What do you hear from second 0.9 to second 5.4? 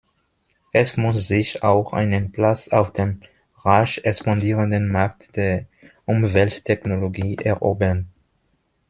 muss sich auch einen Platz auf dem rasch expandierenden Markt